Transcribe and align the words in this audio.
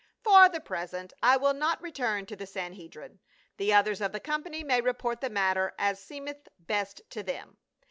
For 0.23 0.49
the 0.49 0.59
present 0.59 1.13
I 1.21 1.37
will 1.37 1.53
not 1.53 1.79
return 1.79 2.25
to 2.25 2.35
the 2.35 2.47
Sanhedrim, 2.47 3.19
The 3.57 3.71
others 3.73 4.01
of 4.01 4.13
the 4.13 4.19
company 4.19 4.63
may 4.63 4.81
report 4.81 5.21
the 5.21 5.29
matter 5.29 5.75
as 5.77 6.03
seemeth 6.03 6.47
best 6.57 7.03
to 7.11 7.21
them." 7.21 7.57